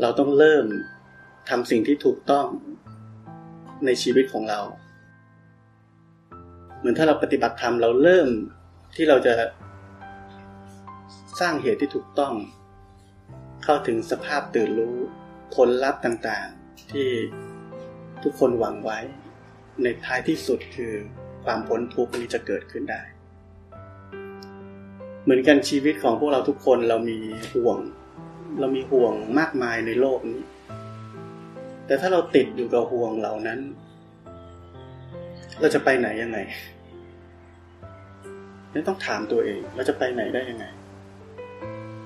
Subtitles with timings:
[0.00, 0.66] เราต้องเริ่ม
[1.48, 2.46] ทำสิ่งที่ถูกต้อง
[3.86, 4.60] ในชีวิตของเรา
[6.78, 8.28] เหมือนถ้าเราปฏิบัติธรรมเราเริ่ม
[8.96, 9.34] ที่เราจะ
[11.40, 12.34] สร้างเหตุที่ถูกต้อง
[13.64, 14.96] เข้าถึงสภาพตื่นรู้
[15.54, 17.08] ผลลัพธ์ต่างๆ ที่
[18.22, 18.98] ทุกคนหวังไว้
[19.82, 20.92] ในท้ายที่สุดคือ
[21.44, 23.02] ความพ้นทุกข์นี้จะเกิดขึ้นได้
[25.22, 27.18] เหมือนกันชีวิตของพวกเราทุกคนเรามี
[27.52, 27.78] ห่วง
[28.60, 30.42] เรามีห่วงมากมายในโลกนี้
[31.86, 33.60] แต่ถ้าเราติดอยู่กับห่วงเหล่านั้น
[35.60, 36.38] เราจะไปไหนยังไง
[38.72, 40.64] นี่ต้องถามตัวเอง เราจะไปไหนได้ยังไง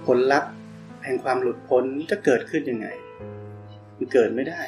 [0.06, 0.52] ผลลัพธ์
[1.04, 2.88] แห่งความหลุดพ้นจะเกิดขึ้นยังไง
[3.96, 4.62] มันเกิดไม่ได้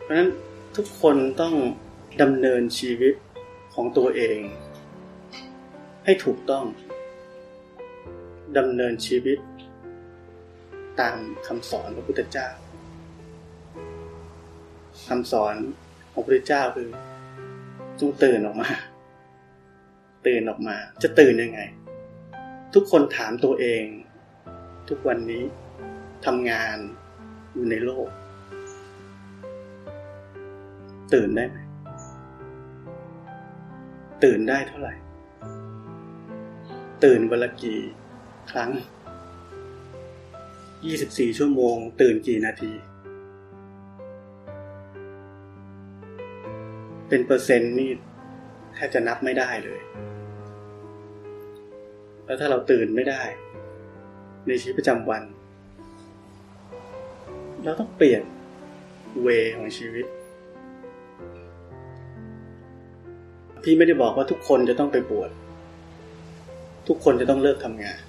[0.00, 0.30] เพราะฉะนั้น
[0.76, 1.54] ทุกคนต้อง
[2.22, 3.14] ดำเนินชีวิต
[3.74, 4.38] ของตัวเอง
[6.04, 6.64] ให้ถูกต้อง
[8.58, 9.38] ดำเนินชีวิต
[11.00, 12.48] ตามคำสอนพระพุทธเจ้า
[15.08, 15.54] คำสอน
[16.12, 16.88] ของพระพุทธเจ้าคือ
[18.00, 18.68] จงตื่นออกมา
[20.26, 21.60] ตื่นออกมา จะตื่นยังไง
[22.74, 23.84] ทุกคนถามตัวเอง
[24.88, 25.42] ทุกวันนี้
[26.26, 26.76] ทำงาน
[27.52, 28.08] อยู่ในโลก
[31.14, 31.58] ตื่นได้ไหม
[34.24, 34.94] ตื่นได้เท่าไหร่
[37.04, 37.80] ตื่นวันละกี่
[38.50, 38.70] ครั้ง
[40.82, 42.72] 24 ชั่วโมง ตื่นกี่นาที
[47.08, 47.90] เป็นเปอร์เซ็นต์นี่
[48.74, 49.80] แทบจะนับไม่ได้เลย
[52.24, 53.22] แล้วถ้าเราตื่นไม่ได้
[54.46, 55.22] ในชีวิตประจำวัน
[57.64, 58.22] เราต้องเปลี่ยน
[59.22, 60.06] เวของชีวิต
[63.62, 65.30] พี่ไม่ได้บอกว่าทุกคนจะต้องไปบวช
[66.88, 68.00] ทุกคนจะต้องเลิกทำงาน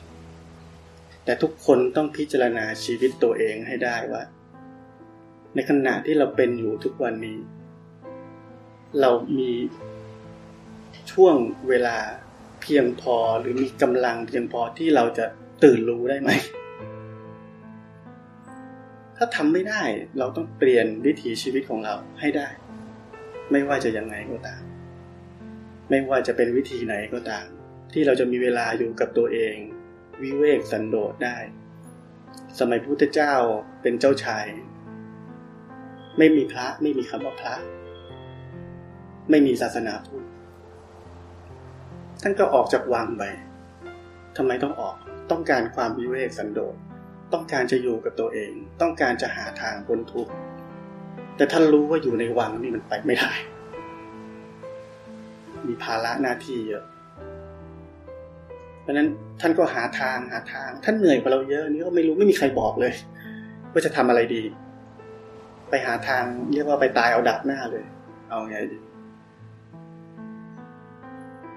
[1.25, 4.23] แต่ทุกคนต้องพิจารณาชีวิตตัวเองให้ได้ว่า
[5.55, 7.37] ในขณะที่เราเป็นอยู่ทุกวันนี้
[9.01, 9.51] เรามี
[11.11, 11.35] ช่วง
[11.69, 11.97] เวลา
[12.61, 15.25] เพียงพอหรือมีกำลังเพียงพอที่เราจะ
[15.63, 16.29] ตื่นรู้ได้ไหม
[19.17, 19.83] ถ้าทำไม่ได้
[20.19, 22.47] เราต้องเปลี่ยนวิถีชีวิตของเราให้ได้
[23.51, 24.61] ไม่ว่าจะยังไงก็ตาม
[25.89, 27.45] ไม่ว่าจะเป็นวิธีไหนก็ตาม
[27.93, 29.55] ที่เราจะมีเวลาอยู่กับตัวเอง
[30.21, 31.37] วิเวกสันโดษได้
[32.59, 33.33] สมัยพุทธเจ้า
[33.81, 34.45] เป็นเจ้าชาย
[36.17, 37.55] ไม่มีพระไม่มีคำว่าพระ
[39.29, 40.25] ไม่มีศาสนาพุทธ
[42.21, 43.23] ท่านก็ออกจากวังไป
[44.37, 44.95] ทำไมต้องออก
[45.31, 46.75] ต้องการความวิเวกสันโดษ
[47.33, 50.31] ต้องการจะอยู่กับตัวเอง ต้องการจะหาทางพ้นทุกข์
[51.35, 53.31] แต่ท่านรู้ว่าอยู่ในวังนี่มันไปไม่ได้
[55.67, 56.83] มีภาระหน้าที่เยอะ
[58.81, 59.07] เพราะนั้น
[59.41, 62.93] ท่านก็หาทางหาทาง ท่านเหนื่อยกว่าเราเยอะนี่ก็ไม่รู้ไม่มีใครบอกเลย
[63.71, 64.43] ว่าจะทำอะไรดี
[65.69, 67.85] ไปหาทางเรียกว่าไปตายเอาดับหน้าเลย
[68.29, 68.77] เอาไงดี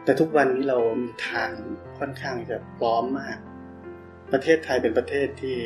[0.04, 1.50] แต่ทุกวันนี้เรามีทาง
[1.98, 3.38] ค่อนข้างจะพร้อมมาก
[4.32, 5.58] ประเทศไทยเป็นประเทศที่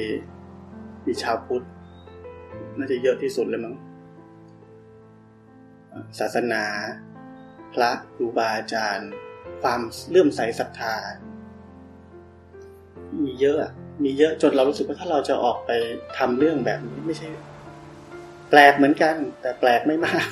[1.07, 1.67] มีชาวพุทธ
[2.79, 3.75] น่าจะเยอะที่สุดเลยมั้ง
[6.19, 6.65] ศาสนา
[7.75, 9.11] พระครูบาอาจารย์
[9.63, 9.81] ความ
[10.11, 10.97] เลื่อมใสศรัทธา
[13.25, 13.57] มีเยอะ
[14.05, 15.71] มีเยอะจนเรารู้สึกว่าถ้าเราจะออกไป
[16.19, 17.29] ทำเรื่องแบบนี้ไม่ใช่
[18.51, 20.29] แปลกเหมือนกัน แต่แปลกไม่มาก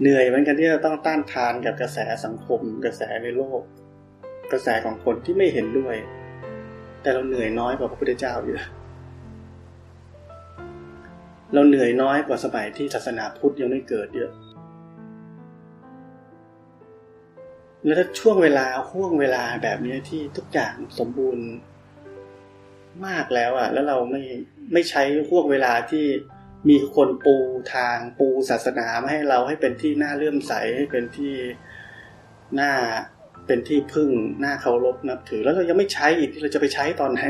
[0.00, 3.60] เหนื่อยเหมือนกันที่เราต้องต้านทานกับกระแสสังคม กระแสในโลก
[4.52, 5.96] กระแสของคนที่ไม่เห็นด้วย
[7.02, 8.56] แต่เราเหนื่อยน้อยกว่าพระพุทธเจ้าอยู่
[11.54, 14.30] เราเหนื่อยน้อยกว่าสมัยที่ศาสนาพุทธยังไม่เกิดเยอะ
[17.84, 21.46] แล้วถ้าช่วงเวลาห่วงเวลาแบบนี้ที่ทุกอย่างสมบูรณ์
[23.06, 24.22] มากแล้วอะ แล้วเราไม่
[24.72, 26.04] ไม่ใช้ห่วงเวลาที่
[26.68, 27.36] มีคนปู
[27.74, 31.34] ทางปูศาสนามาให้เราให้เป็นที่น่าเลื่อมใสให้เป็นที่
[32.60, 32.72] น่า
[33.46, 34.10] เป็นที่พึ่ง
[34.44, 37.22] น่าเคารพนับถือ แล้วเรายังไม่ใช้อีกเราจะไปใช้ตอนไหน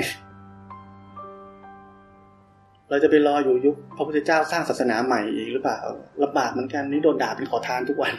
[2.91, 5.79] เราจะไปรออยู่ยุคพระพุทธเจ้าสร้างศาสนาใหม่อีกหรือเปล่า
[6.23, 8.15] ลำบากเหมือนกันนี่โดนด่าเป็นขอทานทุกวัน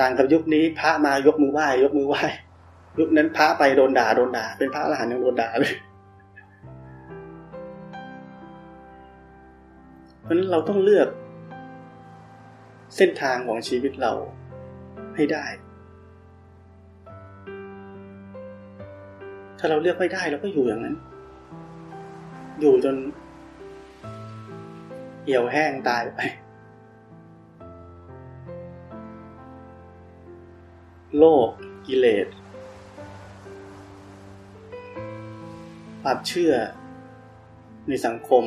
[0.02, 2.22] ่างกับยุคนี้พระมายกมือไหว้ยกมือไหว้
[2.98, 5.74] ยุคนั้นพระไปโดนด่าโดนด่า เป็นพระอรหันต์ยังโดนด่าเลย
[10.22, 11.08] เพราะนั้นเราต้องเลือก
[12.96, 14.12] เส้นทางของชีวิตเรา
[15.16, 15.44] ให้ได้
[19.58, 20.96] ถ้าเราเลือกไม่ได้เราก็อยู่อย่างนั้น
[22.60, 22.96] อยู่จน
[25.24, 26.20] เหี่ยวแห้งตายไป
[31.18, 31.50] โลภ
[31.86, 32.26] กิเลส
[36.02, 36.52] ความเชื่อ
[37.88, 38.44] ในสังคม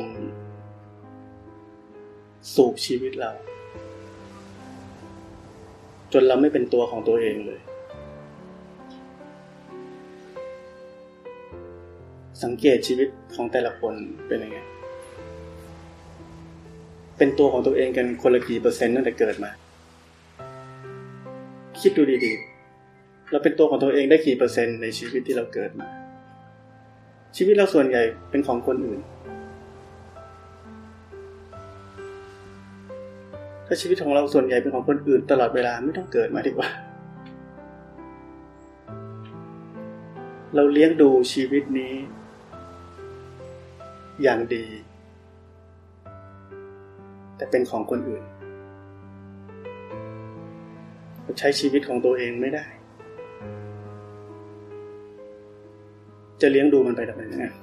[2.54, 3.32] สูบชีวิตเรา
[6.12, 7.60] จนเราไม่เป็นตัวของตัวเองเลย
[12.42, 13.94] สังเกตชีวิตของแต่ละคน
[14.26, 14.58] เป็นยังไง
[17.18, 19.50] เป็นตัวของตัวเองกันคนละกี่เปอร์เซ็นต์ตั้งแต่เกิดมา
[21.80, 22.45] คิดดูดีๆ
[23.30, 25.88] เราเป็นตัวของตัวเองได้กี่เปอร์เซ็นต์ในชีวิตที่เราเกิดมา
[27.36, 29.00] ชีวิตเราส่วนใหญ่เป็นของคนอื่น
[33.66, 36.68] ถ้าชีวิตของเราส่วนใหญ่เป็นของคนอื่น ตลอดเวลาไม่ต้องเกิดมาดีกว่า
[40.54, 41.94] เราเลี้ยงดูชีวิตนี้
[44.22, 44.64] อย่างดี
[47.36, 48.24] แต่เป็นของคนอื่น
[51.22, 52.66] เราใช้ชีวิตของตัวเองไม่ได้
[56.40, 57.54] จะเลี้ยงดูมันไปทำไมเนี่ย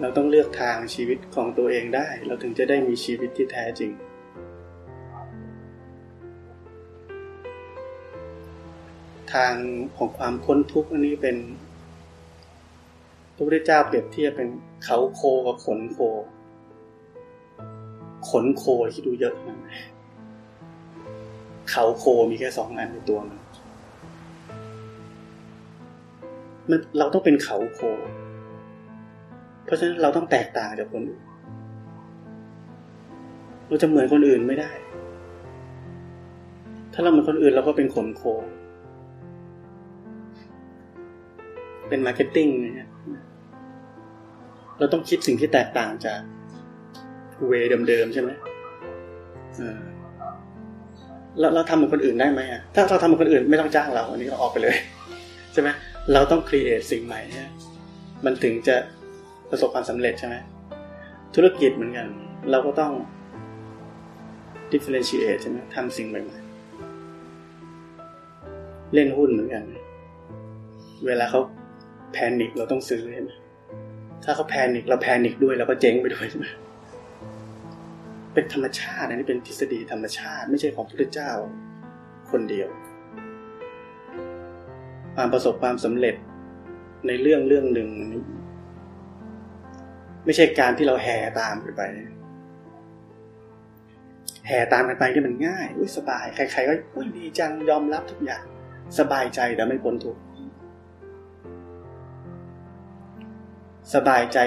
[0.00, 3.92] เราต้องเลือกทางชีวิตของตัวเองได้ เราถึงจะได้มีชีวิตที่แท้จริง
[9.32, 9.54] ทาง
[9.96, 11.36] ของความพ้นทุกข์อันนี้เป็น
[13.34, 14.48] พระพุทธเจ้าเปรียบเทียบเป็น
[14.84, 15.98] เขาโคกับขนโค
[18.28, 19.58] ขนโคที่ดูเยอะนะ
[21.70, 23.38] เขาโคมีแค่สองอันในตัวมัน
[26.70, 27.80] มันเราต้องเป็นเขาโค
[29.64, 31.22] เพราะฉะนั้นเราต้องแตกต่างจากคนอื่น
[33.68, 34.70] เราจะเหมือนคนอื่นไม่ได้
[36.92, 38.22] ถ้าเราเหมือนคนอื่นเราก็เป็นขนโค
[41.88, 42.88] เป็น marketing เนี่ย
[44.78, 46.20] เราต้องคิดสิ่งที่แตกต่างจาก
[47.46, 47.52] way
[47.88, 48.30] เดิมๆใช่ไหม
[51.40, 54.76] เราเราทำเหมือนคนอื่นได้ไหมอะ ถ้าเราทำเหมือนคนอื่นไม่ต้องจ้างเรา อันนี้เราออกไปเลย
[55.52, 55.68] ใช่ไหม
[56.12, 57.48] เราต้อง create สิ่งใหม่เนี่ย
[58.24, 58.76] มันถึงจะ
[59.50, 60.36] ประสบความสำเร็จใช่ไหม
[61.34, 62.08] ธุรกิจเหมือนกัน
[62.50, 62.92] เราก็ต้อง
[64.72, 69.64] differentiate ใช่ไหมทำสิ่งใหม่ๆ เล่นหุ้นเหมือนกัน
[71.06, 71.40] เวลาเขา
[72.12, 73.30] แพนิคเราต้องซื้อใช่ไหม
[74.24, 76.46] ถ้าเขาแพนิคเราแพนิคด้วยเราก็เจ๊งไปด้วยใช่ไหม
[78.34, 81.30] เป็นธรรมชาติอันนี้เป็นทฤษฎีธรรมชาติ ไม่ใช่ของพระเจ้า
[82.30, 82.68] คนเดียว
[85.16, 86.14] ความประสบความสำเร็จ
[87.06, 87.88] ในเรื่องเรื่องหนึ่ง
[90.24, 91.82] ไม่ใช่การที่เราแห่ตามไป
[94.48, 98.44] แห่ตามกันไปที่มันง่ายอุ้ยสบาย ใคร ๆ ก็อุ้ยดีจังยอมรับทุกอย่าง
[98.98, 100.20] สบายใจแต่ไม่พ้นทุกข์
[103.94, 104.38] สบายใจ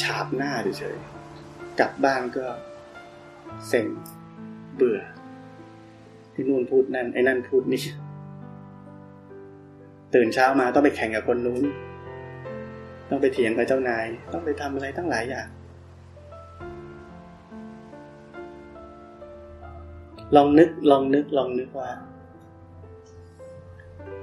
[0.00, 2.46] ฉาบหน้าเฉยๆกลับบ้านก็
[3.68, 3.86] เซ็ง
[4.76, 5.00] เบื่อ
[6.34, 7.82] ที่นู่นพูดนั่นไอ้นั่นพูดนี่
[10.14, 11.64] ตื่นเช้ามาต้องไปแข่งกับคนนู้น
[13.10, 15.48] ต้องไปเถียงกับเจ้านาย ต้องไปทำอะไรตั้งหลายอย่าง
[20.36, 21.90] ลองนึกลองนึกลองนึกว่า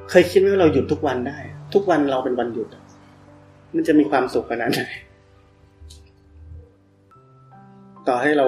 [0.10, 1.38] เคยคิดไหมว่าเราหยุดทุกวันได้
[1.74, 2.68] ทุกวันเราเป็นวันหยุด
[3.76, 4.84] มันจะมีความสุขขนาดไหน
[8.08, 8.48] ต่อให้เรา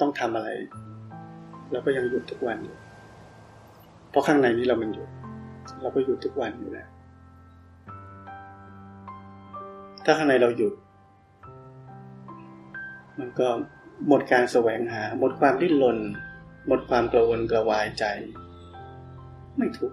[0.00, 0.48] ต้องทำอะไร
[1.72, 2.76] เราก็ยังหยุดทุกวันอยู่
[4.10, 5.08] เพราะข้างในนี้เรามันหยุด
[5.80, 6.88] เราก็หยุดทุกวันอยู่แล้ว
[10.04, 10.74] ถ้าข้างในเราหยุด
[13.18, 13.48] มันก็
[14.08, 15.98] หมดการแสวงหา หมดความดิ้นรน
[16.66, 18.04] หมดความกระวนกระวายใจ
[19.56, 19.92] ไม่ทุก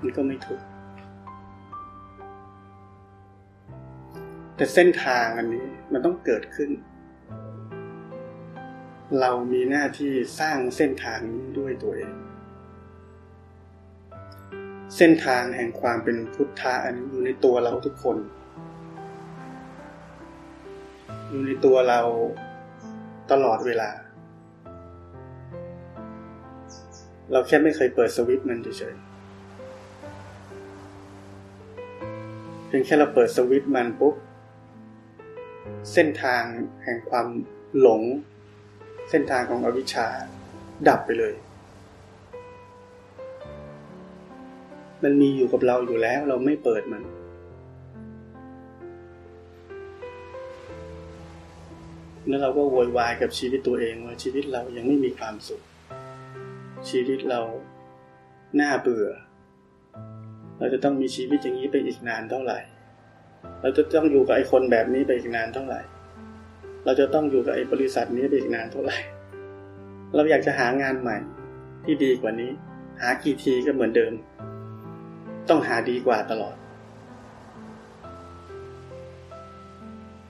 [0.00, 0.60] มันก็ไม่ทุก
[4.56, 6.70] แต่เส้นทางอันนี้มันต้องเกิดขึ้น
[9.20, 12.14] เรามีหน้าที่สร้างเส้นทางนี้ด้วยตัวเอง
[14.96, 18.16] เส้นทางแห่งความเป็นพุทธะอันนี้อยู่ในตัวเราทุกคน
[21.28, 22.00] อยู่ในตัวเรา
[23.30, 23.90] ตลอดเวลา
[27.32, 29.04] เราแค่ไม่เคยเปิดสวิตช์มันเฉยๆ
[32.66, 34.14] เพียงแค่เราเปิดสวิตช์มันปุ๊บ
[35.92, 36.42] เส้นทาง
[36.84, 37.26] แห่งความ
[37.80, 38.02] หลง
[39.10, 40.06] เส้นทางของอวิชชา
[40.88, 41.34] ดับไปเลย
[45.04, 47.02] มันมีอยู่กับเราอยู่แล้ว เราไม่เปิดมัน
[52.28, 55.62] แล้วเราก็โวยวายกับชีวิตตัวเองว่าชีวิตเรายังไม่มีความสุข
[56.90, 57.40] ชีวิตเรา
[58.60, 59.08] น่าเบื่อ
[60.58, 62.58] เราจะต้องมีชีวิตอย่างนี้ไปอีกนานเท่าไหร่
[63.62, 65.80] เราจะต้องอยู่กับไอ้คนแบบนี้ไปอีกนานเท่าไหร่
[66.84, 68.96] เราจะต้องอยู่กับไอ้บริษัทนี้ไปอีกนานเท่าไหร่
[70.14, 71.16] เราอยากจะหางานใหม่
[71.84, 72.50] ที่ดีกว่านี้
[73.00, 74.12] หากี่ทีก็เหมือนเดิม
[75.48, 76.56] ต้องหาดีกว่าตลอด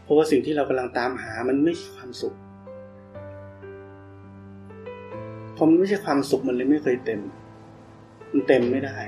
[0.03, 2.35] เพราะว่าสิ่งที่เรากำลังตามหามันไม่ใช่ความสุข
[5.57, 7.21] พอมันไม่ใช่ความสุขมันเลยไม่เคยเต็ม
[8.31, 8.99] มันเต็มไม่ได้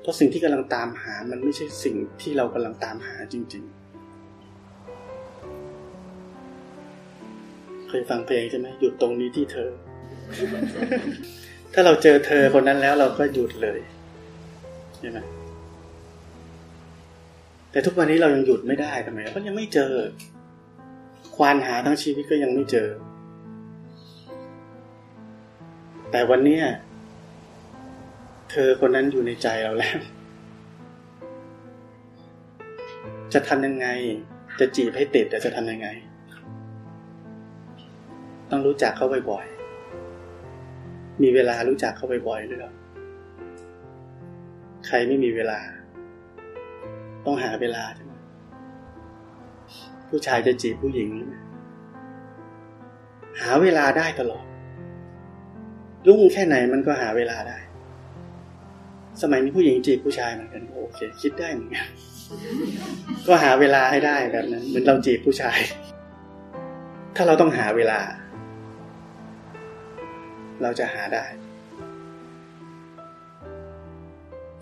[0.00, 3.82] เพราะสิ่งที่กำลังตามหามันไม่ใช่สิ่งที่เรากำลังตามหาจริง ๆ
[7.88, 9.70] เคยฟังเพลงใช่ไหมหยุดตรงนี้ที่เธอ
[11.72, 13.80] ถ้าเราเจอเธอคนนั้นแล้วเราก็หยุดเลย
[15.02, 15.20] ใช่ไหม
[17.70, 19.92] แต่ทุกวันนี้เรายังหยุดไม่ได้ทำไมเพราะยังไม่เจอ
[21.36, 22.88] ควานหาทั้งชีวิตก็ยังไม่เจอ
[26.10, 26.60] แต่วันนี้
[28.50, 29.98] เธอคนนั้นอยู่ในใจเราแล้ว
[33.32, 33.86] จะทำยังไง
[34.60, 35.88] จะจีบให้ติดแต่จะทำยังไง
[38.50, 42.72] ต้องรู้จักเขาบ่อยๆมีเวลารู้จักเขาบ่อยๆหรือเปล่า
[44.86, 45.60] ใครไม่มีเวลา
[47.24, 48.12] ต้องหาเวลาใช่ไหม
[50.08, 51.10] ผู้ชายจะจีบผู้หญิง
[53.40, 54.44] หาเวลาได้ตลอด
[56.06, 57.58] ยุ่งแค่ไหนมันก็หาเวลาได้
[59.22, 61.88] สมัยนี้ผู้หญิงจีบผู้ชายเหมือนกันโอเค คิดได้เหมือนกัน
[63.26, 65.58] ก็หาเวลาให้ได้แบบนั้น เหมือนเราจีบผู้ชาย
[67.16, 68.00] ถ้าเราต้องหาเวลา
[70.62, 71.24] เราจะหาได้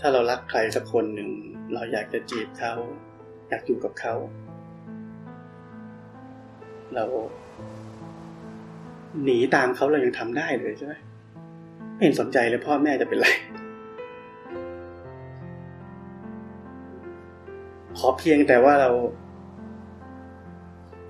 [0.00, 1.30] ถ้าเรารักใครสักคนหนึ่ง
[1.74, 2.72] เราอยากจะจีบเขา
[3.48, 4.14] อยากอยู่กับเขา
[6.94, 7.04] เรา
[9.22, 10.94] หนีตามเขาเรายังทำได้เลยใช่ไหม
[11.94, 13.28] ไม่เห็นสนใจเลยพ่อแม่จะเป็นไร
[17.98, 18.90] ขอเพียงแต่ว่าเรา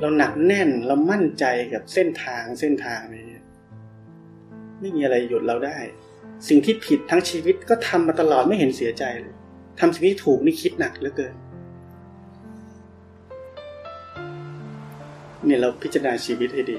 [0.01, 3.41] เราหนักแน่นเรามั่นใจกับเส้นทางเส้นทางนี้
[4.81, 5.79] ไม่มีอะไรหยุดเราได้
[6.49, 9.35] สิ่งที่ผิดทั้งชีวิตก็ทำมาตลอดไม่เห็นเสียใจเลย
[9.81, 11.35] ทำสิ่งที่ถูกนี่คิดหนักเหลือเกิน
[15.45, 16.79] เนี่ยเราพิจารณาชีวิตให้ดี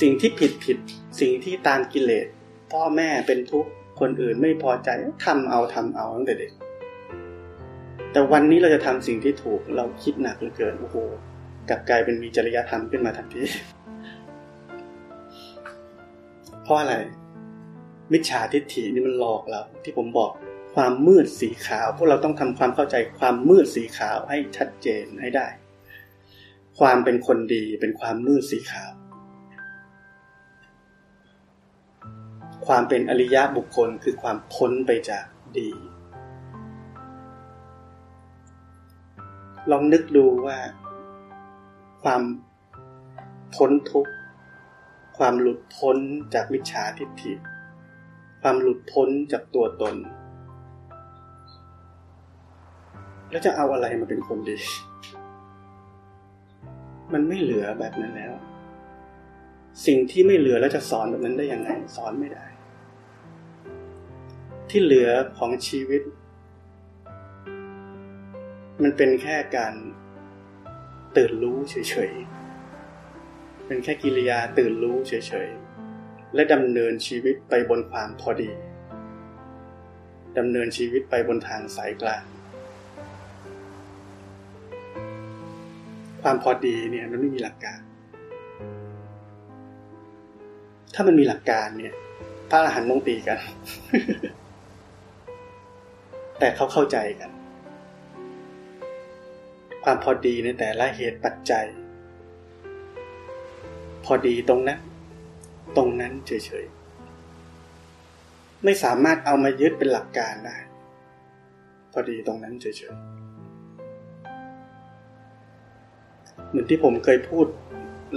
[0.00, 0.78] สิ่งที่ผิดผิด
[1.20, 2.26] สิ่งที่ตามกิเลส
[2.72, 4.88] พ่อแม่เป็นทุกข์คนอื่นไม่พอใจ
[5.24, 6.52] ทำเอาทำเอาตั้งแต่เด็ก
[8.12, 10.96] แต่วันนี้เราจะทำสิ่งที่ถูกเราคิดหนักเหลือเกินโอ้โห
[11.68, 13.42] กลับกลายเป็นมีจริยธรรมขึ้นมาทันที
[16.64, 16.94] เพราะอะไร
[18.12, 20.30] มิจฉาทิฏฐินี่มันหลอกเราที่ผมบอก
[20.74, 25.46] ความมืดสีขาว พวกเราต้องทำความเข้าใจความมืดสีขาวให้ชัดเจนให้ได้
[26.78, 28.92] ความเป็นคนดีเป็นความมืดสีขาว
[32.66, 35.26] ความเป็นอริยะบุคคลคือความพ้นไปจาก
[35.58, 35.70] ดี
[39.70, 40.58] ลองนึกดูว่า
[42.02, 42.22] ความ
[43.54, 44.12] พ้นทุกข์
[45.18, 45.98] ความหลุดพ้น
[46.34, 47.32] จากมิจฉาทิฏฐิ
[48.42, 49.96] ความหลุดพ้นจากตัวตน
[53.30, 54.58] แล้วจะเอาอะไรมาเป็นคนดี
[57.12, 58.32] มันไม่เหลือแบบนั้นแล้ว
[59.86, 62.44] สิ่งที่ไม่เหลือแล้วจะสอนแบบนั้นได้ยังไง สอนไม่ได้
[64.68, 66.02] ที่เหลือของชีวิต
[68.82, 69.74] มันเป็นแค่การ
[71.16, 71.74] ตื่นรู้เฉ
[72.10, 75.12] ยๆ เป็นแค่กิริยาตื่นรู้เฉ
[75.46, 75.67] ยๆ
[76.34, 78.50] และดำเนินชีวิตไปบนความพอดี
[80.38, 82.24] ดำเนินชีวิตไปบนทางสายกลาง
[86.22, 87.80] ความพอดีเนี่ยมันไม่มีหลักการ
[90.94, 91.94] ถ้ามันมีหลักการเนี่ย
[92.50, 93.38] พระอรหันต์ต้องตีกัน
[96.38, 97.30] แต่เขาเข้าใจกัน
[99.84, 101.66] ความพอดีในแต่ละเหตุปัจจัย
[104.04, 104.78] พอดีตรงนั้น
[105.76, 106.32] ตรงนั้นเฉ
[106.62, 106.68] ยๆ
[108.64, 110.56] ไม่สามารถเอามายึดเป็นหลักการได้
[111.92, 113.02] พอดีตรงนั้นเฉยๆ
[116.48, 117.46] เหมือนที่ผมเคยพูด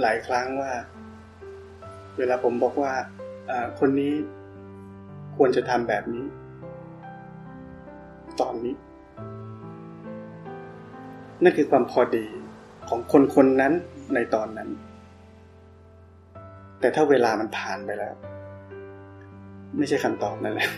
[0.00, 0.72] หลายครั้งว่า
[2.18, 2.92] เวลาผมบอกว่า
[3.80, 4.12] คนนี้
[5.36, 6.24] ควรจะทำแบบนี้
[8.40, 8.74] ตอนนี้
[11.42, 12.26] นั่นคือความพอดี
[12.88, 13.72] ของคนคนนั้น
[14.14, 14.68] ในตอนนั้น
[16.82, 18.14] แต่ถ้าเวลามันผ่านไปแล้ว
[19.78, 20.70] ไม่ใช่คำตอบนั่นแหละ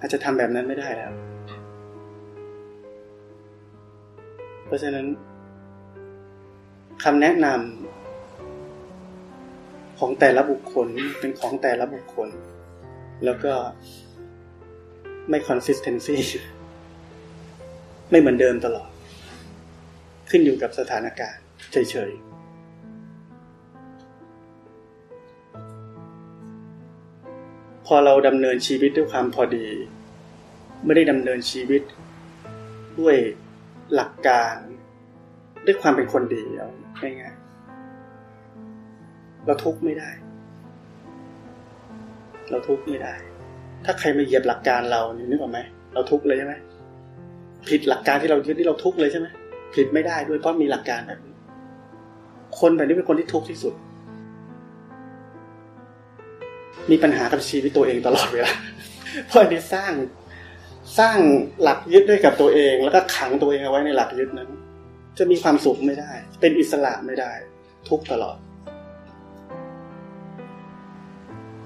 [0.00, 1.12] อาจจะทำแบบนั้นไม่ได้แล้ว
[4.66, 5.06] เพราะฉะนั้น
[7.04, 10.88] คำแนะนำของแต่ละบุคคล
[11.20, 12.28] เป็นของแต่ละบุคคล
[13.24, 13.52] แล้วก็
[15.28, 16.16] ไม่ consistency
[18.10, 18.90] ไม่เหมือนเดิมตลอด
[20.30, 22.27] ขึ้นอยู่กับสถานการณ์เฉยๆ
[27.92, 29.66] พอเราดำเนินชีวิตด้วยความพอดี
[30.84, 31.82] ไม่ได้ดำเนินชีวิต
[33.00, 33.16] ด้วย
[33.94, 34.54] หลักการ
[35.66, 40.10] ด้วยความเป็นคนดีเอาง่ายๆเราทุกข์ไม่ได้
[42.50, 43.14] เราทุกข์ไม่ได้
[43.84, 45.58] ถ้าใครมาเหยียบหลักการเรานี่นึกออกไหม
[45.94, 46.54] เราทุกข์เลยใช่ไหม
[47.68, 49.26] ผิดหลักการที่เรายึดที่เราทุกข์เลยใช่ไหม
[49.74, 51.34] ผิดไม่ได้ด้วยเพราะมีหลักการแบบนี้
[52.58, 53.74] คนแบบนี้เป็นคนที่ทุกข์ที่สุด
[56.90, 58.52] มีปัญหากับชีวิตตัวเองตลอดเวลา
[59.26, 59.92] เพราะอันนี้สร้าง
[60.98, 61.18] สร้าง
[61.62, 64.50] หลักยึดด้วยกับตัวเอง แล้วก็ขังตัวเองเอาไว้ในหลักยึดนั้น
[65.18, 67.32] จะมีความสุขไม่ได้ เป็นอิสระไม่ได้
[67.88, 68.38] ทุกตลอด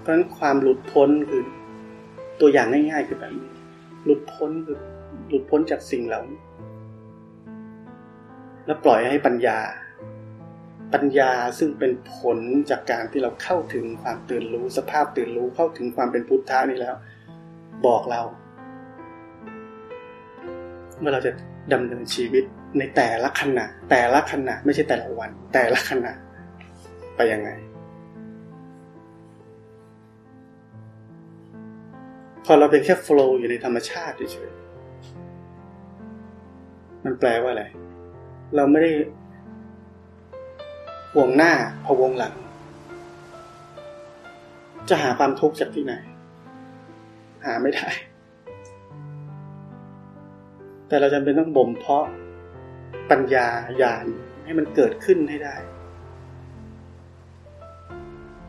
[0.01, 1.43] เพราะฉะนั้นความหลุดพ้นคือ
[2.41, 3.53] ตัวอย่างง่ายๆคือแบบนี้
[4.05, 4.79] หลุดพ้นคือ
[5.29, 6.41] หลุดพ้นจากสิ่งเหล่านี้
[8.67, 9.59] แล้วปล่อยให้ปัญญา
[10.93, 12.39] ปัญญาซึ่งเป็นผล
[12.71, 16.95] จากการที่เราเข้าถึงความตื่นรู้สภาพตื่นรู้เข้าถึงความเป็นพุทธะนี่แล้ว
[17.87, 18.23] บอกเรา
[21.01, 21.33] เมื่อเราจะ
[21.73, 22.45] ดำเนินชีวิต
[22.79, 26.13] ในแต่ละขณะ แต่ละขณะไม่ใช่แต่ละวัน แต่ละขณะ
[27.17, 27.51] ไปยังไง
[32.45, 37.65] พอเราเป็นแค่โฟล์อยู่ในธรรมชาติเฉยๆมันแปลว่าอะไร
[38.57, 38.91] เราไม่ได้
[41.19, 41.53] วงหน้า
[41.85, 42.35] พะวงหลัง
[44.89, 45.95] จะหาความทุกข์จากที่ไหน
[47.45, 47.89] หาไม่ได้
[50.89, 52.07] แต่เราจำเป็นต้องบ่มเพาะ
[53.11, 53.49] ปัญญา
[53.83, 54.07] ญาณ
[54.45, 55.57] ให้มันเกิดขึ้นให้ได้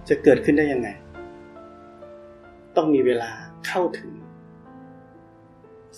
[0.09, 0.89] จะเกิดขึ้นได้ยังไง
[2.75, 3.31] ต้องมีเวลา
[3.67, 4.11] เข้าถึง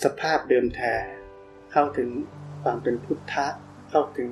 [0.04, 0.94] สภาพเดิมแท้
[1.72, 2.10] เข้าถึง
[2.64, 3.48] ความเป็นพุทธะ
[3.90, 4.30] เข้าถึง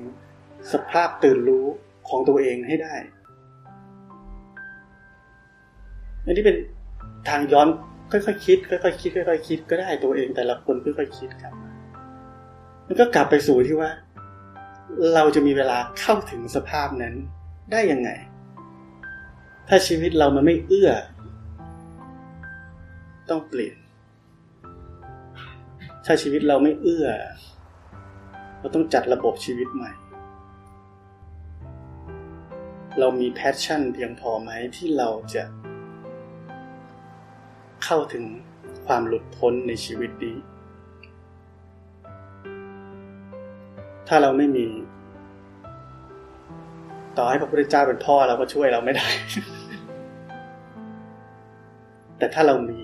[0.72, 1.66] สภาพตื่นรู้
[2.08, 2.94] ของตัวเองให้ได้
[6.26, 6.56] อันนี้เป็น
[7.28, 7.68] ทางย้อน
[8.10, 11.54] ค่อยๆคคิดค่อยๆคคิดค่อยๆคิดก็ได้ตัวเองแต่ละคนค่อยๆคคิดครับ
[12.86, 13.90] มันก็กลับไปสู่ที่ว่า
[15.14, 17.14] เราจะมีเวลาเข้าถึงสภาพนั้น
[17.72, 18.10] ได้ยังไง
[19.68, 20.90] ถ้าชีวิตเรามันไม่เอื้อ
[23.30, 23.76] ต้องเปลี่ยน
[26.04, 27.06] ถ้าชีวิตเราไม่เอื้อ
[28.58, 29.90] เราต้องจัดระบบชีวิตใหม่
[32.98, 35.44] เรามี passion เพียงพอไหมที่เราจะ
[37.84, 38.24] เข้าถึง
[38.86, 40.36] ความหลุดพ้นในชีวิตนี้
[44.08, 44.66] ถ้าเราไม่มี
[47.16, 49.08] ต่อให้พระพุทธเจ้าเป็นพ่อเราก็ช่วยเราไม่ได้
[52.18, 52.80] แต่ถ้าเรามี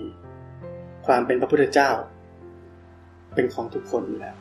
[1.05, 1.91] ความเป็นพระพุทธเจ้า
[3.35, 4.35] เป็นของทุกคนอยู่แล้ว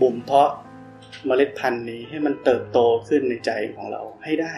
[0.00, 0.50] บ่มเพาะ
[1.26, 4.54] เมล็ดพันธุ์นี้ให้มันเติบโตขึ้นในใจของเราให้ได้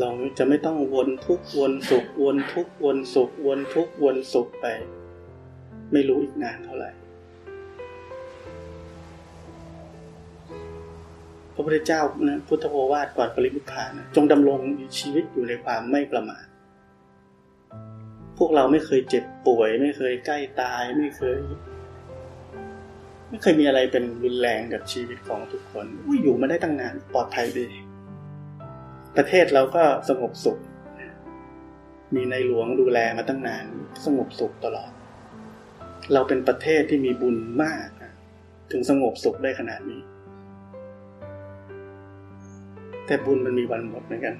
[0.00, 4.66] เราจะไม่ต้องวนทุกวนสุขวนทุกวนสุขวนทุกวนสุขไป
[5.92, 6.90] ไม่รู้อีกนานเท่าไหร่
[11.54, 14.60] พระพุทธเจ้านะพุทธโอวาทก่อนปรินิพพานะจงดำรง
[14.98, 16.46] ชีวิตอยู่ในความไม่ประมาท
[18.38, 21.40] พวกเราไม่เคยเจ็บป่วย ไม่เคยใกล้ตายไม่เคย
[23.28, 27.66] ไม่เคยมีอะไรเป็นรุนแรงกับชีวิตของทุกคนอุ้ยอยู่มาได้ตั้งนานปลอดภัยดี
[29.16, 30.58] ประเทศเราก็สงบสุข
[32.14, 33.64] มีในหลวงดูแลมาตั้งนาน
[34.04, 34.90] สงบสุขตลอด
[36.12, 37.88] เราเป็นประเทศที่มีบุญมาก
[38.72, 40.02] ถึงสงบสุขได้ขนาดนี้
[43.06, 44.36] แต่บุญมันมีวันหมดเหมือนกัน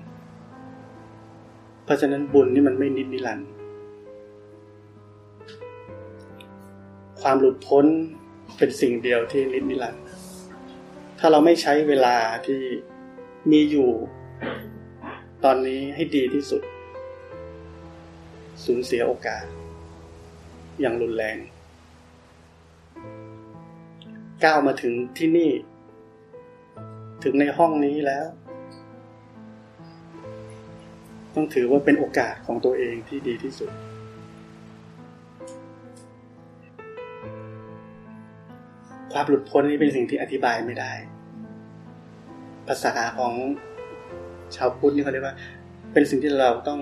[1.84, 3.48] เพราะฉะนั้นบุญนี่มันไม่นิดนิรันดร์
[7.20, 7.86] ความหลุดพ้น
[8.56, 10.04] เป็นสิ่งเดียวที่นิดนิรันดร์
[11.18, 12.60] ถ้าเราไม่ใช้เวลาที่
[13.50, 13.90] มีอยู่
[15.44, 16.62] ตอนนี้ให้ดีที่สุด
[18.64, 19.44] สูญเสียโอกาส
[20.80, 21.38] อย่างรุนแรง
[24.44, 25.50] ก้าวมาถึงที่นี่
[27.24, 28.26] ถึงในห้องนี้แล้ว
[31.34, 33.70] ต้องถือว่าเป็นโอกาสของตัวเองที่ดีที่สุด
[39.18, 40.92] ความหลุดพ้นนี้เป็นสิ่งที่อธิบายไม่ได้
[42.68, 43.32] ภาษาของ
[44.56, 45.36] ชาวพุทธนี่เขาเรียกว่า
[45.92, 46.80] เป็นสิ่งที่เราต้อง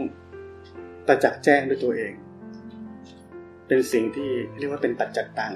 [1.07, 2.13] ประจักษ์แจ้งด้วยตัวเอง
[3.69, 5.55] เป็นสิ่งที่เรียกว่าเป็นปัจจักตัง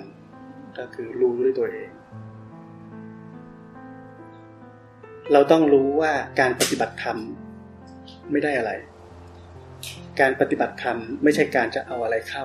[0.78, 1.90] ก็คือรู้ด้วยตัวเอง
[5.32, 7.18] เราต้องรู้ว่าการปฏิบัติธรรม
[8.30, 8.72] ไม่ได้อะไร
[10.20, 12.44] การปฏิบัติธรรมไม่ใช่การจะเอาอะไรเข้า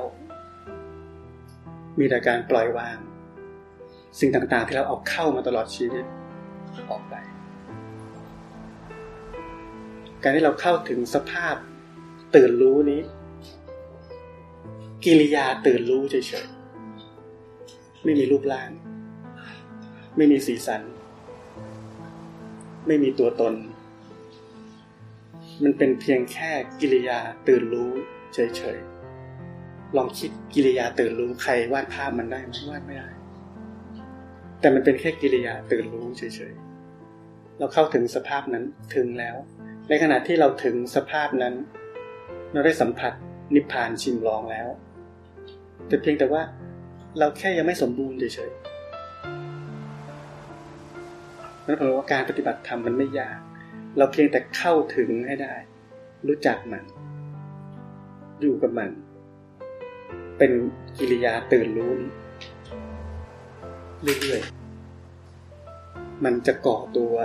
[2.00, 2.98] มีแต่การปล่อยวาง
[4.20, 6.06] สิ่งต่างๆ ที่เราเอาเข้ามาตลอดชีวิต
[6.90, 7.14] ออกไป
[10.22, 11.56] การที่เราเข้าถึงสภาพ
[12.36, 13.02] ตื่นรู้นี้
[15.06, 18.70] กิริยาตื่นรู้เฉยๆไม่มีรูปร่าง
[20.18, 20.82] ไม่มีสีสัน
[22.88, 23.54] ไม่มีตัวตน
[25.64, 27.92] มันเป็นเพียงแค่กิริยาตื่นรู้
[28.34, 33.10] เฉยๆลองคิดกิริยาตื่นรู้ใครวาดภาพมันได้ไหมวาดไม่ได้
[34.60, 38.64] แต่มันเป็นแค่กิริยาตื่นรู้เฉยๆ เราเข้าถึงสภาพนั้น
[38.96, 39.36] ถึงแล้ว
[39.90, 41.54] ในขณะที่เราถึงสภาพนั้น
[42.54, 43.14] เราได้สัมผัส
[43.56, 44.68] นิพพานชิมลองแล้ว
[45.88, 46.44] แต่เพียงแต่ว่า
[47.18, 48.76] เราแค่ยังไม่สมบูรณ์เฉยๆ
[51.66, 53.38] นั่นแปลว่าการปฏิบัติธรรมมันไม่ยาก
[53.98, 55.56] เราเพียงแต่เข้าถึงให้ได้
[56.28, 56.84] รู้จักมัน
[58.42, 58.90] อยู่กับมัน
[60.38, 60.52] เป็น
[60.98, 61.94] กิริยาตื่นรู้
[64.22, 67.16] เรื่อยๆ มันจะก่อตัว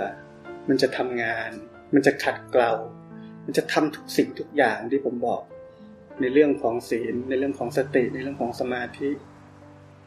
[0.67, 1.49] มันจะทำงาน
[1.93, 2.73] มันจะขัดเกลา
[3.45, 5.41] มันจะทำทุกสิ่งทุกอย่างที่ผมบอก
[6.21, 9.09] ในเรื่องของศีล ในเรื่องของสติ ในเรื่องของสมาธิ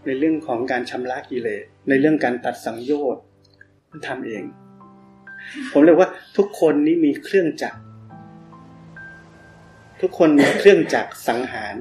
[0.07, 3.23] ในเรื่องของการชำระกิเลส ในเรื่องการตัดสังโยชน์
[3.91, 4.45] มันทำเอง
[5.73, 7.81] ผมเรียกว่าทุกคนนี้มีเครื่องจักร
[10.01, 11.75] ทุกคนมีเครื่องจักรสังหาร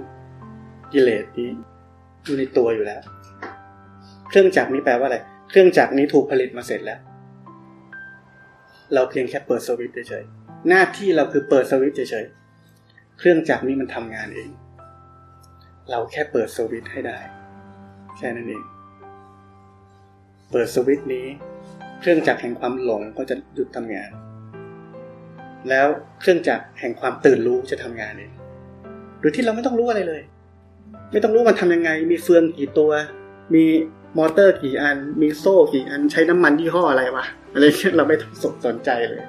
[0.93, 1.49] กิเลสนี้
[2.23, 3.01] อยู่ในตัวอยู่แล้ว
[4.34, 5.17] เครื่องจักรนี้แปลว่าอะไร
[5.50, 7.00] เครื่องจักรนี้ถูกผลิตมาเสร็จแล้ว
[8.93, 14.50] เราเพียงแค่เปิดสวิตช์เฉยๆหน้าที่เราคือเปิดสวิตช์เฉยๆเครื่องจักรนี้มันทำงานเอง
[15.89, 17.19] เราแค่เปิดสวิตช์ให้ได้
[18.17, 18.63] แค่นั้นเอง
[20.52, 21.26] เปิดสวิตช์นี้
[22.00, 24.12] เครื่องจักรแห่งความหลงก็จะหยุดทำงาน
[25.69, 25.88] แล้ว
[26.19, 28.32] เครื่องจักรแห่งความตื่นรู้จะทำงานเอง
[29.19, 30.22] โดยที่เราไม่ต้องรู้อะไรเลย
[31.12, 32.91] ไม่ต้องรู้มันทำยังไง มีเฟืองกี่ตัว
[33.56, 33.65] มี
[34.17, 38.34] มอเตอร์กี่อัน มีโซ่กี่อันใช้น้ำมันยี่ห้ออะไรวะอะไรเงี้ยเราไม่ต้อง
[38.65, 39.23] สนใจเลย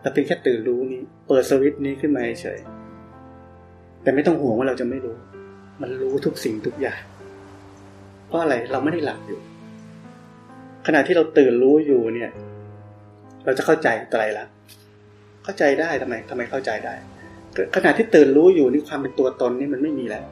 [0.00, 2.58] เราเพียงแค่ตื่นรู้นี้ เปิดสวิตช์นี้ขึ้นมาเฉย
[4.02, 5.16] แต่ไม่ต้องห่วงว่าเราจะไม่รู้
[5.80, 7.00] มันรู้ทุกสิ่งทุกอย่าง
[8.26, 9.40] เพราะอะไรเราไม่ได้หลับอยู่
[10.86, 12.30] ขณะที่เราตื่นรู้อยู่เนี่ย
[13.44, 14.54] เราจะเข้าใจไตรลักษณ์
[15.44, 16.94] เข้าใจได้ทำไมทำไมเข้าใจได้
[17.76, 20.24] ขณะที่ตื่นรู้อยู่นี่ความเป็นตัวตนนี่มันไม่มีแล้ว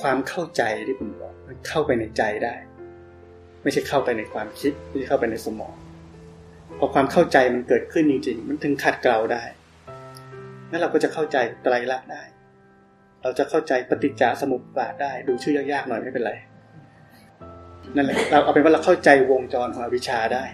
[0.00, 2.54] ความเข้าใจที่ผมบอกมันเข้าไปในใจได้
[3.62, 5.76] ไม่ใช่เข้าไปในความคิด ไม่ใช่เข้าไปในสมอง
[6.78, 9.42] พอความเข้าใจมันเกิดขึ้นจริง ๆ มันถึงขัดเกลาได้
[10.68, 12.22] แล้วเราก็จะเข้าใจไตรลักษณ์ได้
[13.22, 16.32] เราจะเข้าใจปฏิจจสมุปบาทได้ ดูชื่อยากๆหน่อยไม่เป็นไร
[17.96, 20.44] นั่นแหละเราเอาเป็นว่าเราเข้าใจวงจรของอวิชชาได้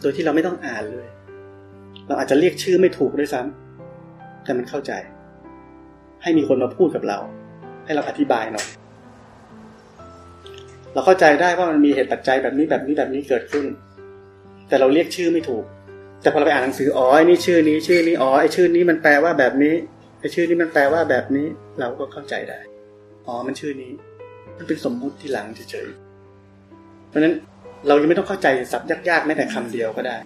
[0.00, 1.08] โดยที่เราไม่ต้องอ่านเลย
[2.06, 4.92] เราอาจจะเรียกชื่อไม่ถูกด้วยซ้ำแต่มันเข้าใจ
[6.22, 7.18] ให้มีคนมาพูดกับเรา
[7.86, 8.66] ให้เราอธิบายหน่อย
[10.92, 13.64] เราเข้าใจได้ว่ามันมีเหตุปัจจัยแบบนี้แบบนี้แบบนี้เกิดขึ้น
[14.68, 15.64] แต่เราเรียกชื่อไม่ถูก
[16.22, 19.74] แต่พอเราไปอ่านหนังสืออ๋อไอ้นี่ชื่อนี้ ชื่อนี้อ๋อไอ้ชื่อนี้มันแปลว่าแบบนี้
[20.20, 21.46] ไอ้ชื่อนี้มันแปลว่าแบบนี้
[21.80, 22.60] เราก็เข้าใจได้
[23.26, 23.92] อ๋อมันชื่อนี้
[24.58, 27.34] มันเป็นสมมุติที่หลังเฉยๆเพราะนั้น
[27.86, 30.16] เรายังไม่ต้องเข้าใจศัพท์ยากๆแม้แต่คำเดียวก็ได้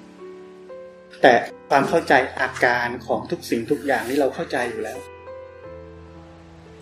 [1.22, 1.32] แต่
[1.70, 4.98] ความเข้าใจอาการของทุกสิ่งทุกอย่างนี่เราเข้าใจอยู่แล้ว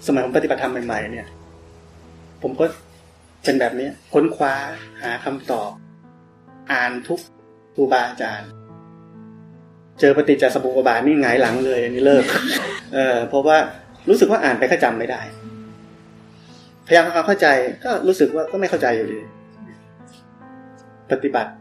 [0.06, 1.26] สมัยผมปฏิบัติธรรมใหม่ๆเนี่ย
[2.42, 2.64] ผมก็
[3.44, 4.54] เป็นแบบนี้ค้นคว้า
[5.02, 5.70] หาคำตอบ
[6.72, 7.20] อ่านทุก
[7.74, 8.50] ครูบาอาจารย์
[10.00, 12.24] เจอปฏิจจสมุปบาทนี่ไงายหลังเลย อันนี้เลิก
[12.94, 13.58] เออเพราะว่า
[14.08, 15.20] รู้สึกว่าอ่านไปก็จำไม่ได้
[16.86, 17.46] พยายามทำความเข้าใจ
[17.84, 19.18] ก็รู้สึกว่าก็ไม่เข้าใจอยู่ดี
[21.10, 21.52] ปฏิบัติ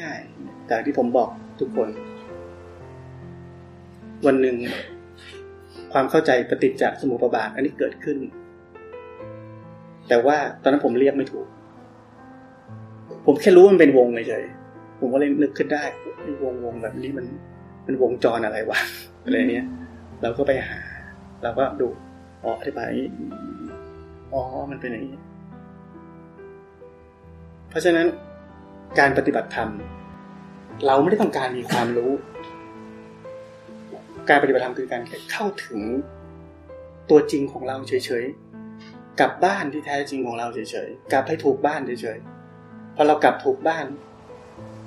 [0.00, 1.88] ง่ายๆจากที่ผมบอกทุกคน
[4.26, 4.56] วันหนึ่ง
[5.92, 8.18] ความเข้าใจปฏิจจสมุปบาทอันนี้เกิดขึ้น
[10.08, 11.46] แต่ว่าตอนนั้นผมเรียกไม่ถูก
[13.26, 14.44] ผมแค่รู้มันเป็นวงเฉย
[15.00, 15.82] ผมก็เลยนึกขึ้นได้
[16.44, 17.26] วงวงแบบนี้มัน
[17.86, 18.78] มันวงจรอะไรวะ
[19.24, 19.66] อะไรเนี้ย
[20.22, 20.80] เราก็ไปหา
[21.42, 21.88] เราก็ดู
[22.42, 22.88] อ๋ออธิบาย
[24.32, 25.18] อ๋อมันเป็นอย่างนี้
[27.70, 28.06] เพราะฉะนั้น
[28.98, 29.70] การปฏิบัติธรรม
[30.86, 32.10] เราไม่ได้ต้องการมีความรู้
[34.28, 35.80] การปฏิบัติธรรมคือการเข้าถึง
[37.10, 43.86] ตัวจริงของเราเฉยๆ กลับบ้านที่แท้จริงของเราเฉยๆ กลับให้ถูกบ้านเฉยๆ พอเรากลับถูกบ้าน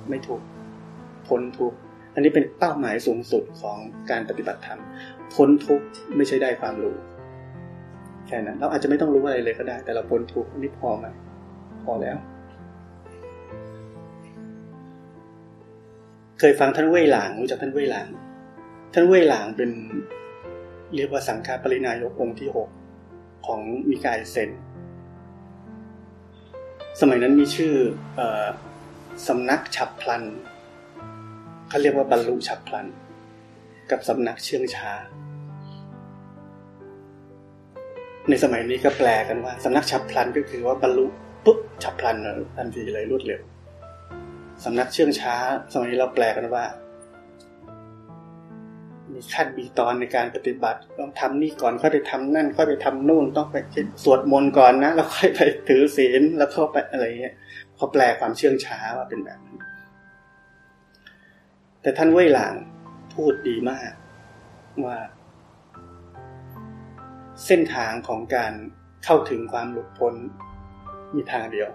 [0.08, 0.42] ไม่ถูก
[1.28, 1.74] พ้นทุก
[2.14, 3.78] อันนี้เป็นเป้าหมายสูงสุดของ
[4.10, 4.80] การปฏิบัติธรรม
[5.34, 5.80] พ้นทุก
[6.16, 6.96] ไม่ใช่ได้ความรู้
[8.26, 11.06] แค่นั้น เราอาจจะไม่ต้องรู้อะไรเลยก็ได้ แต่เราพ้นทุกอันนี้พอไหม
[11.84, 12.16] พอแล้ว
[16.38, 18.08] เคยฟังท่านเว่ยหลางรู้จักท่านเว่ยหลาง
[18.92, 19.70] ท่านเว่ยหลางเป็น
[20.94, 22.68] เรียกว่าสังฆปรินายกองค์ที่หก
[23.46, 24.50] ของมิกายเซน
[27.00, 27.74] สมัยนั้นมีชื่อ
[28.18, 28.20] อ
[29.28, 30.22] สำนักฉับพลัน
[31.68, 32.86] เขาเรียกว่าบรรลุฉับพลัน
[33.90, 34.90] กับสำนักเชื่องช้า
[38.28, 41.06] ในสมัยนี้ก็แปลกันว่าสำนักฉับพลันก็คือว่าบรรลุ
[41.44, 42.16] ปุ๊บฉับพลัน
[42.56, 43.40] ทันทีเลยรวดเร็ว
[44.64, 45.34] สำนักเชื่องช้า
[45.72, 46.64] สมัยนี้เราแปลกันว่า
[49.20, 53.56] มีขั้นมีตอนในการปฏิบัติ ต้องทำนี่ก่อนค่อยไปทำนั่นค่อยไปทำนู่นต้องไป
[54.04, 57.34] สวดมนต์ก่อนนะแล้วค่อยไปถือศีลแล้วเข้าไปอะไรเงี้ย
[57.76, 59.58] เขาแปลความเชื่องช้าว่าเป็นแบบนั้น
[61.82, 62.54] แต่ท่านเว่ยหลาง
[63.14, 63.90] พูดดีมาก
[64.86, 64.98] ว่า
[67.46, 68.52] เส้นทางของการ
[69.04, 70.14] เข้าถึงความหลุดพ้น
[71.14, 71.68] มีทางเดียว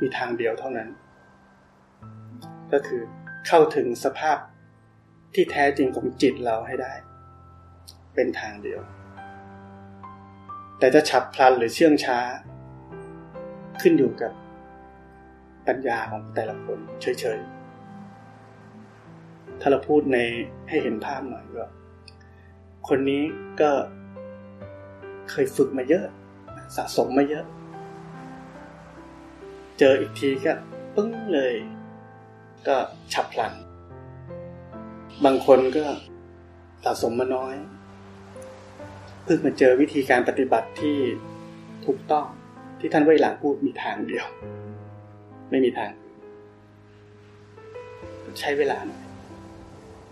[0.00, 0.88] มีทางเดียวเท่านั้น
[2.72, 3.02] ก็คือ
[3.46, 4.38] เข้าถึงสภาพ
[5.34, 6.92] ที่แท้จริงของจิตเราให้ได้
[8.14, 8.80] เป็นทางเดียว
[10.78, 12.18] แต่จะฉับพลันหรือเชื่องช้า
[13.80, 14.32] ขึ้นอยู่กับ
[15.66, 20.18] ปัญญาของแต่ละคนเฉยๆ ถ้าเราพูดใน
[20.68, 21.66] ให้เห็นภาพหน่อยก็
[22.88, 23.22] คนนี้
[23.60, 23.70] ก็
[25.30, 26.04] เคยฝึกมาเยอะ
[26.76, 27.44] สะสมมาเยอะ
[29.78, 30.52] เจออีกทีก็
[30.96, 31.54] ปึ้งเลย
[32.68, 32.76] ก็
[33.12, 33.52] ฉับพลัน
[35.24, 35.84] บางคนก็
[36.84, 37.54] สะสมมาน้อย
[39.24, 40.98] เพิ่งมาเจอวิธีการปฏิบัติที่
[41.86, 42.26] ถูกต้อง
[42.80, 44.26] ที่ท่านไวหลังพูดมีทางเดียว
[45.50, 45.92] ไม่มีทาง
[48.40, 49.02] ใช้เวลาหน่อย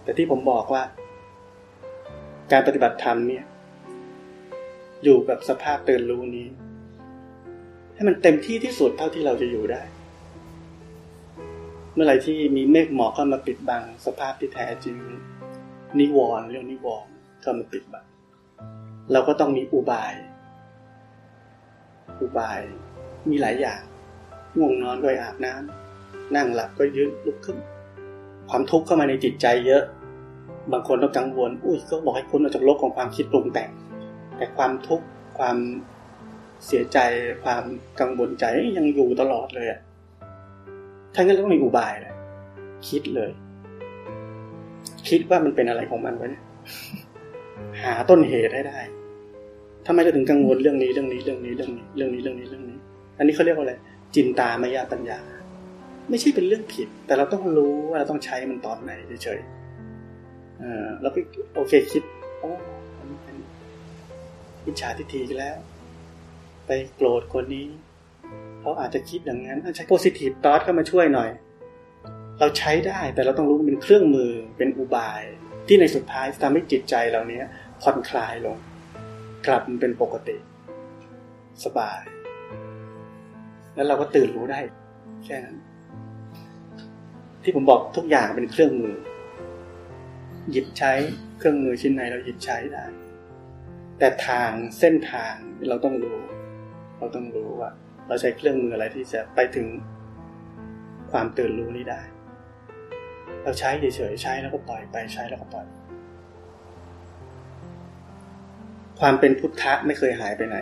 [0.02, 0.82] แต่ที่ผมบอกว่า
[2.52, 3.44] การปฏิบัติธรรมเนี่ย
[5.04, 6.48] อยู่กับสภาพตื่นรู้นี้
[7.94, 9.82] ให้มันเต็มที่ที่สุดเท่าที่เราจะอยู่ได้
[12.00, 14.96] มื่อไรที่มีเมฆหมอกเข้ามาปิดบังสภาพที่แท้จริง
[15.98, 18.04] นิวรณ์เรื่องนิวรณ์เข้ามาปิดบัง
[19.12, 20.14] เราก็ต้องมีอุบาย
[22.20, 22.60] อุบาย
[23.28, 23.82] มีหลายอย่าง
[24.56, 27.58] ง่วงนอนก็อาบน้ำนั่งหลับก็ยืนลุกขึ้น
[28.50, 29.82] ความทุกข์เข้ามาในจิตใจเยอะ
[30.72, 33.70] บางคนต้องกังวล อุ้ยก็บอกให้พ้นออกจากโลกของความคิดปรุงแต่ง
[34.36, 35.06] แต่ความทุกข์
[35.38, 35.56] ความ
[36.66, 36.98] เสียใจ
[37.44, 37.64] ความ
[38.00, 38.44] กังวลใจ
[38.76, 39.80] ยังอยู่ตลอดเลยอะ
[41.20, 42.14] ท่านก็ต้องมีอุบายเลย
[42.88, 43.30] คิดเลย
[45.08, 46.44] คิดว่ามันเป็นอะไรของมันวะเนี่ย
[47.82, 48.78] หาต้นเหตุให้ได้
[49.86, 52.78] ทำไมจะถึงกังวลเรื่องนี้เรื่องนี้เรื่องนี้เรื่องนี้เรื่องนี้เรื่องนี้เรื่องนี้
[53.18, 53.74] อันนี้เขาเรียกว่าอะไร
[54.14, 55.20] จินตามายาปัญญา
[56.08, 58.92] ไม่ใช่เป็นเรื่องผิด แต่เราต้องรู้ว่าเราต้องใช้มันตอนไหน
[59.24, 61.20] เฉยๆเออเราก็
[61.54, 62.02] โอเคคิด
[62.38, 62.50] โอ้
[62.98, 63.36] มันเป็น
[64.66, 65.56] วิชาทิฏฐิแล้ว
[66.66, 67.66] ไปโกรธคนนี้
[68.60, 71.30] เขาอาจจะคิดอย่างนั้นใช้ positive thought เข้ามาช่วยหน่อย
[72.38, 75.22] เราใช้ได้แต่เราต้องรู้มันเป็นเครื่องมือเป็นอุบาย
[75.66, 77.44] ที่ในสุดท้ายทำให้จิตใจเราเนี้ย
[77.82, 78.58] ผ่อนคลายลง
[79.46, 80.36] กลับมันเป็นปกติ
[81.64, 82.02] สบาย
[83.74, 84.60] แล้วเราก็ตื่นรู้ได้
[85.24, 85.56] แค่นั้น
[87.42, 88.96] ที่ผมบอกทุกอย่างเป็นเครื่องมือ
[90.50, 90.92] หยิบใช้
[91.38, 92.84] เครื่องมือชิ้นไหนเราหยิบใช้ได้
[93.98, 95.34] แต่ทางเส้นทาง
[95.68, 96.18] เราต้องรู้
[96.98, 97.70] เราต้องรู้ว่า
[98.08, 99.66] เราใช้เครื่องมืออะไรที่จะไปถึง
[101.10, 102.00] ความตื่นรู้นี้ได้
[103.42, 105.66] เราใช้เฉยๆใช้แล้วก็ปล่อยไปใช้แล้วก็ปล่อย
[109.00, 110.56] ความเป็นพุทธะไม่เคยหายไปไหน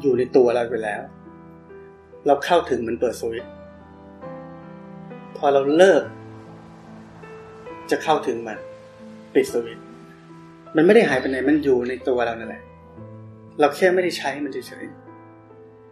[0.00, 1.00] อยู่ในตัวเราไปแล้ว
[2.26, 3.46] เราเข้าถึงมันเปิดสวิต
[5.36, 6.02] พอเราเลิก
[7.90, 8.58] จะเข้าถึงมัน
[9.34, 9.78] ปิดสวิต
[10.76, 12.62] มันไม่ได้หายไปไหนมันอยู่ในตัวเรานั่นแหละ
[13.60, 14.99] เราแค่ไม่ได้ใช้มันเฉยๆ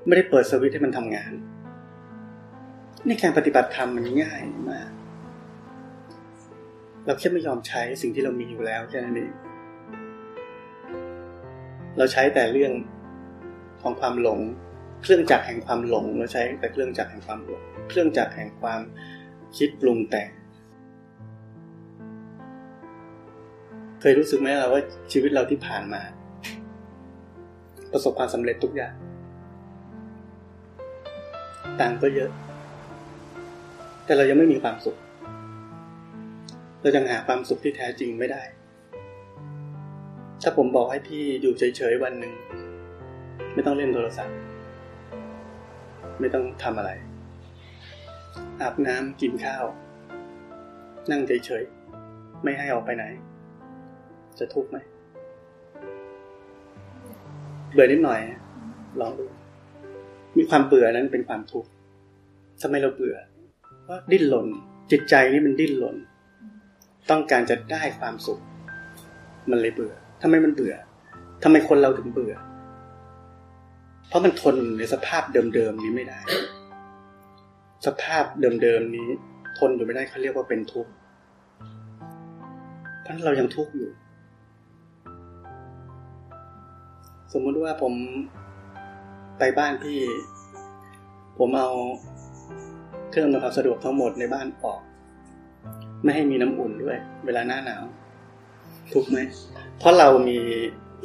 [0.06, 1.32] ไม่ได้เปิดสวิตให้มันทำงาน
[3.06, 4.90] ในการปฏิบัติธรรมมันง่ายมาก
[7.04, 9.32] เราแค่ไม่ยอมใช้สิ่งที่เรามีอยู่แล้วแค่นั้นเอง
[11.98, 12.72] เราใช้แต่เรื่อง
[13.82, 14.40] ของความหลง
[15.02, 18.80] เครื่องจักรแห่งความหลง เราใช้แต่เครื่องจักรแห่งความหลง เครื่องจักรแห่งความ
[19.56, 20.28] คิดปรุงแต่ง
[24.00, 24.82] เคยรู้สึกไหมเราว่า
[25.12, 26.02] ชีวิตเราที่ผ่านมา
[27.92, 28.94] ประสบความสำเร็จทุกอย่าง
[31.80, 32.30] ตังก็เยอะ
[34.04, 34.96] แต่เรายังไม่มีความสุข
[36.80, 38.42] เรายังหาความสุขที่แท้จริงไม่ได้
[40.42, 42.32] ถ้าผมบอกให้พี่อยู่เฉยๆวันหนึ่ง
[43.54, 44.36] ไม่ต้องเล่นโทรศัพท์
[46.20, 46.90] ไม่ต้องทำอะไร
[48.60, 49.64] อาบน้ำกินข้าว
[51.10, 53.04] นั่งเฉยๆไม่ให้ออกไปไหน
[54.38, 54.78] จะทุกข์ไหม
[57.72, 58.20] เบื่อนิดหน่อย
[59.00, 59.24] ลองดู
[60.38, 61.68] มีความเบื่อนั้นเป็นความทุกข์
[62.62, 63.16] ทำไมเราเบื่อ
[63.82, 64.46] เพราะดิ้นรน
[64.90, 65.96] จิตใจนี่มันดิ้นรน
[67.10, 68.40] ต้องการจะได้ความสุข
[69.50, 70.74] มันเลยเบื่อทำไมมันเบื่อ
[71.42, 72.34] ทำไมคนเราถึงเบื่อ
[74.08, 76.20] เพราะมันทนในสภาพเดิมๆนี้ไม่ได้
[77.86, 79.08] สภาพเดิมๆนี้
[79.58, 80.92] ทนอยู่ไม่ได้เขาเรียกว่าเป็นทุกข์
[83.02, 83.90] เพราะเรายังทุกข์อยู่
[87.32, 87.94] สมมุติว่าผม
[89.38, 90.00] ไปบ้านพี่
[91.38, 91.70] ผมเอา
[93.10, 94.80] เครื่องทำความสะดวกทั้งหมดในบ้านออก
[96.02, 97.84] ไม่ให้มีน้ำอุ่นด้วย เวลาหน้าหนาว
[98.92, 99.18] ทุกข์ไหม
[99.78, 100.38] เพราะเรามี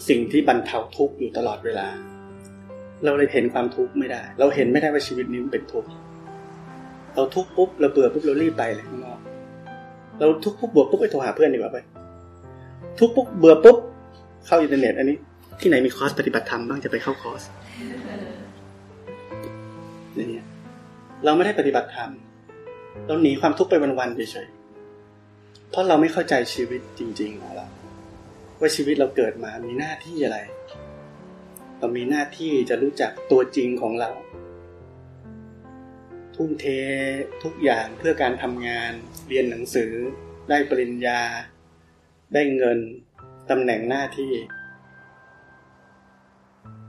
[0.07, 1.87] สิ่งที่บรรเทาทุกข์อยู่ตลอดเวลา
[3.03, 5.89] เราเลยเห็นความทุกข์ไม่ได้ เราเห็นไม่ได้ว่าชีวิตนี้มันเป็นทุกข์
[7.15, 9.19] เราทุกข์ปุ๊บเราเบื่อปุ๊บเรารีบไปเลยข้างนอก
[10.19, 11.77] เราทุกข์ปุ๊บเบื่อปุ๊บไปโทรหาเพื่อนดีกว่าไป
[12.99, 13.77] ทุกข์ปุ๊บเบื่อปุ๊บ
[14.45, 15.17] เข้าอินเทอร์เน็ตอันนี้
[15.59, 17.41] ที่ไหนมีคอร์สปฏิบัติธรรมบ้างจะไปเข้าคอร์ส
[20.31, 20.45] เงี้ย
[21.23, 22.11] เราไม่ได้ปฏิบัติธรรม
[23.07, 27.67] เราหนีความทุกข์ไปวันๆเฉยๆเพราะเราไม่เข้าใจชีวิตจริง ๆ ของเรา
[28.59, 30.39] ว่าชีวิตเราเกิดมามีหน้าที่อะไร
[31.79, 34.11] เรามีหน้าที่จะรู้จักตัวจริงของเรา
[36.35, 36.65] ทุ่มเท
[37.43, 38.91] ทุกอย่างเพื่อการทำงาน
[39.27, 39.91] เรียนหนังสือ
[40.49, 41.21] ได้ปริญญา
[42.33, 42.79] ได้เงิน
[43.49, 44.31] ตำแหน่งหน้าที่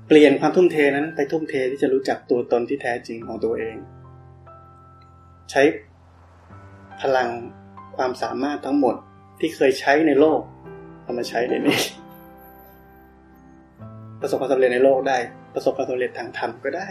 [0.06, 3.76] เปลี่ยนความทุ่มเทนั้นไปทุ่มเทที่จะรู้จักตัวตนที่แท้จริงของตัวเอง
[5.50, 5.62] ใช้
[7.00, 7.28] พลัง
[7.96, 8.94] ความสามารถทั้งหมด
[9.40, 10.40] ที่เคยใช้ในโลก
[11.02, 11.80] เอามาใช้ในนี้
[14.20, 15.18] ประสบความสำเร็จในโลกได้
[15.54, 16.88] ประสบความสำเร็จทางธรรมก็ได้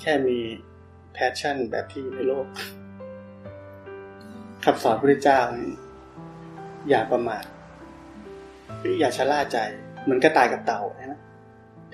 [0.00, 0.38] แค่มี
[1.12, 2.46] passion แบบที่ในโลก
[4.64, 5.40] คำสอนพระเจ้า
[6.88, 7.44] อย่าประมาท
[9.00, 9.58] อย่าชะล่าใจ
[10.08, 11.14] มือนกระต่ายกับเต่าใช่ไหม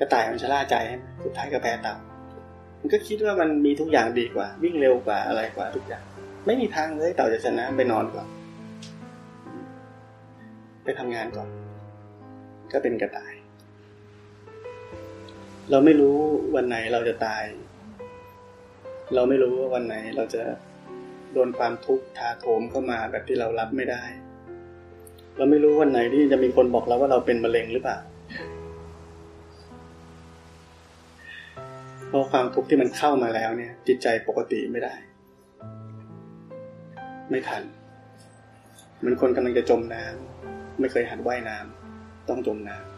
[0.00, 1.96] กระต่ายมันชะล่าใจใช่ไหมสุดท้ายก็แพ้เต่า
[2.80, 6.02] มันก็คิดว่ามันมีทุกอย่างดีกว่า วิ่งเร็วกว่าอะไรกว่าทุกอย่าง
[6.46, 8.28] ไม่มีทางเลยเต่าจะชนะไปนอนก่อน
[10.84, 11.48] ไปทำงานก่อน
[12.72, 13.34] ก็เป็นกระต่าย
[15.70, 16.16] เราไม่รู้
[16.54, 17.44] วันไหนเราจะตาย
[19.14, 20.42] เราไม่รู้ว่าวันไหนเราจะ
[21.32, 24.02] โดนความทุกข์ถาโถมเข้ามาแบบที่เรารับไม่ได้
[25.40, 27.98] เราไม่รู้วันไหนที่จะมีคนบอกเราว่าเราเป็นมะเร็งหรือเปล่า
[32.08, 34.94] เพราะความทุกข์ที่มันเข้ามาแล้วเนี่ย จิตใจปกติไม่ได้
[37.30, 37.62] ไม่ทัน
[39.04, 42.89] มันคนกำลังจะจมน้ำไม่เคยหัดว่ายน้ำต้องจมน้ำ